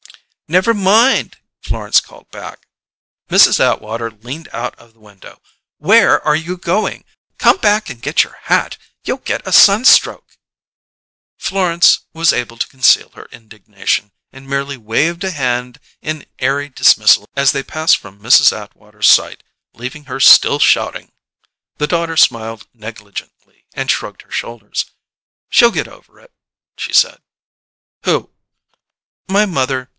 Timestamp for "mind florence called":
0.73-2.29